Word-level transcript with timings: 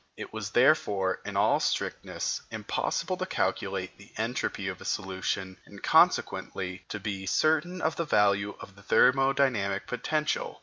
It 0.17 0.33
was 0.33 0.49
therefore, 0.49 1.21
in 1.25 1.37
all 1.37 1.59
strictness, 1.59 2.41
impossible 2.49 3.17
to 3.17 3.25
calculate 3.27 3.99
the 3.99 4.11
entropy 4.17 4.67
of 4.67 4.81
a 4.81 4.83
solution, 4.83 5.57
and 5.67 5.83
consequently 5.83 6.83
to 6.89 6.99
be 6.99 7.27
certain 7.27 7.81
of 7.83 7.97
the 7.97 8.05
value 8.05 8.55
of 8.59 8.75
the 8.75 8.81
thermodynamic 8.81 9.85
potential. 9.85 10.59